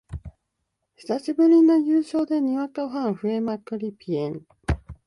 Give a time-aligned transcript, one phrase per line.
[0.95, 3.95] 久しぶりの優勝でにわかファン増えまくり